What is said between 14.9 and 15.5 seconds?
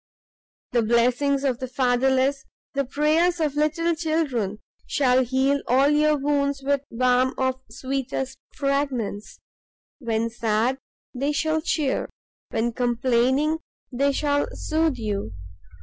you.